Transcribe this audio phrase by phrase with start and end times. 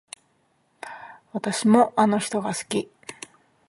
[1.31, 2.89] 私もあの人が好き